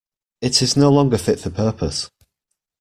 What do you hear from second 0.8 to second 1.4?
longer fit